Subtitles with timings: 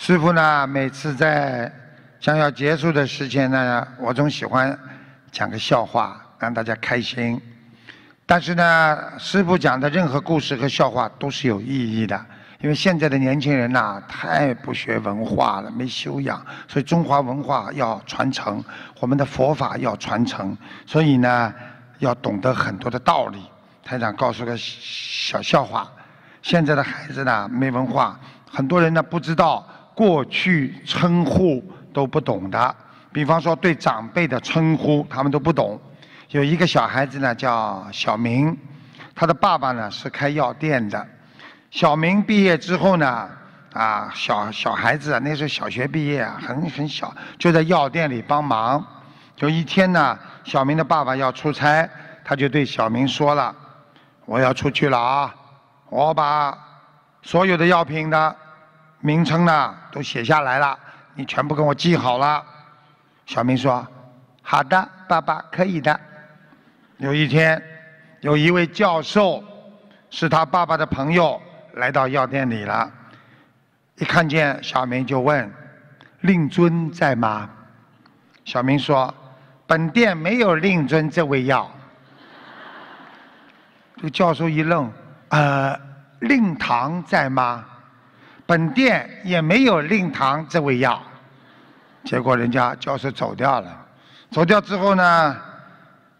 [0.00, 1.70] 师傅呢，每次在
[2.20, 4.78] 将要结束的时间呢，我总喜欢
[5.32, 7.38] 讲个笑话，让大家开心。
[8.24, 12.24] 但是呢，师傅讲的任何故事和笑话都是有意义的，
[12.60, 18.64] 因为现在的年轻人呐，太不学文化了，没修养，所以中华文化要传承，
[19.00, 20.56] 我们的佛法要传承，
[20.86, 21.52] 所以呢，
[21.98, 23.42] 要懂得很多的道理。
[23.82, 25.90] 台长告诉个小笑话：
[26.40, 28.18] 现在的孩子呢，没文化，
[28.48, 29.66] 很多人呢不知道
[29.98, 31.60] 过去称呼
[31.92, 32.76] 都不懂的，
[33.12, 35.76] 比方说对长辈的称呼，他们都不懂。
[36.30, 38.56] 有一个小孩子呢，叫小明，
[39.12, 41.04] 他的爸爸呢是开药店的。
[41.72, 43.28] 小明毕业之后呢，
[43.72, 48.86] 啊，小小孩子啊，那时候小学毕业啊，很很小，就在药店里帮忙。
[49.38, 51.90] 有一天呢，小明的爸爸要出差，
[52.24, 53.52] 他就对小明说了
[54.26, 55.34] ：“我要出去了啊，
[55.90, 56.56] 我把
[57.20, 58.36] 所有的药品的
[59.00, 60.78] 名称呢都写下来了，
[61.14, 62.44] 你全部给我记好了。”
[63.26, 63.86] 小明说
[64.42, 65.98] ：“好的，爸爸，可以的。”
[66.98, 67.62] 有一天，
[68.20, 69.42] 有一位教授
[70.10, 71.40] 是他爸爸的朋友，
[71.74, 72.90] 来到药店里了。
[73.96, 75.50] 一看见小明就问
[76.22, 77.48] ：“令尊在吗？”
[78.44, 79.12] 小明说
[79.66, 81.70] ：“本店没有令尊这味药。”
[83.96, 84.90] 这个教授一愣
[85.28, 85.78] ：“呃，
[86.20, 87.64] 令堂在吗？”
[88.48, 90.98] 本店也没有令堂这味药。
[92.02, 93.86] 结果人家教授走掉了。
[94.30, 95.36] 走掉之后呢？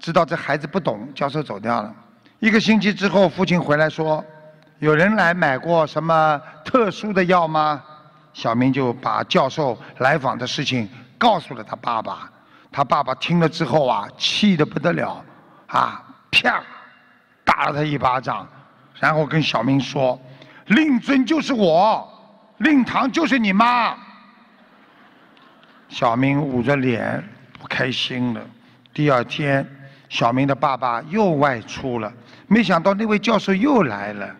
[0.00, 1.94] 知道这孩子不懂，教授走掉了。
[2.40, 4.24] 一个星期之后，父亲回来说
[4.80, 7.80] ：“有人来买过什么特殊的药吗？”
[8.34, 12.28] 小明就把教授来访的事情告诉了他爸爸。
[12.72, 15.24] 他爸爸听了之后啊，气得不得了，
[15.68, 16.60] 啊，啪，
[17.44, 18.44] 打了他一巴掌，
[18.98, 20.20] 然后跟小明说
[20.66, 22.06] ：“令尊就是我，
[22.58, 23.96] 令堂就是你妈。”
[25.88, 27.22] 小明捂着脸
[27.60, 28.40] 不开心了。
[28.92, 29.66] 第二天。
[30.08, 32.10] 小明的爸爸又外出了，
[32.46, 34.36] 没想到那位教授又来了，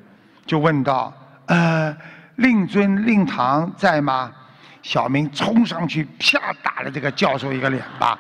[0.47, 1.13] 就问道
[1.47, 1.95] ：“呃，
[2.37, 4.33] 令尊、令堂在吗？”
[4.81, 8.17] 小明冲上去，啪打了这个教授一个脸巴，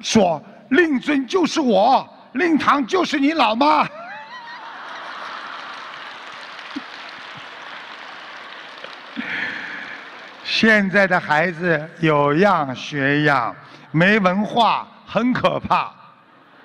[0.00, 3.88] 说：“令尊就是我，令堂就是你老妈。”
[10.60, 13.56] 现在的孩子有样学样，
[13.92, 15.90] 没文化很可怕。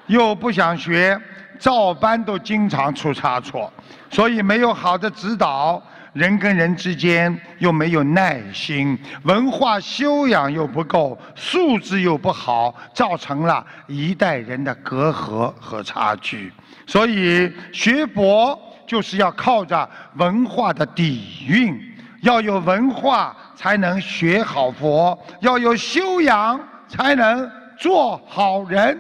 [0.08, 1.18] 又不想学，
[1.58, 3.72] 照搬都经常出差错，
[4.10, 16.52] 所以没有好的指导，人跟人之间又没有耐心，文化修养又不够，素质又不好，造成了一代人的隔阂和差距。
[16.86, 21.80] 所以学博就是要靠着文化的底蕴，
[22.24, 29.00] 要有文化才能学好佛，要有修养才能做好人。